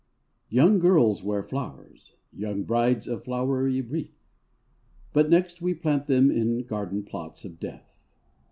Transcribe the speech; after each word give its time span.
\/OUNG 0.49 0.79
girls 0.79 1.21
wear 1.23 1.43
flowers, 1.43 2.15
A 2.33 2.37
Young 2.39 2.63
brides 2.63 3.07
a 3.07 3.19
flowery 3.19 3.81
wreath, 3.81 4.25
But 5.13 5.29
next 5.29 5.61
we 5.61 5.75
plant 5.75 6.07
them 6.07 6.31
In 6.31 6.63
garden 6.63 7.03
plots 7.03 7.45
of 7.45 7.59
death. 7.59 8.01